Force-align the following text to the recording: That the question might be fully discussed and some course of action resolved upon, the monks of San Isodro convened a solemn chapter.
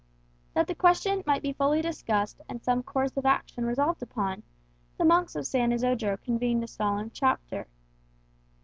That 0.55 0.65
the 0.65 0.73
question 0.73 1.21
might 1.27 1.43
be 1.43 1.53
fully 1.53 1.83
discussed 1.83 2.41
and 2.49 2.59
some 2.63 2.81
course 2.81 3.15
of 3.17 3.23
action 3.27 3.67
resolved 3.67 4.01
upon, 4.01 4.41
the 4.97 5.05
monks 5.05 5.35
of 5.35 5.45
San 5.45 5.71
Isodro 5.71 6.17
convened 6.17 6.63
a 6.63 6.67
solemn 6.67 7.11
chapter. 7.11 7.67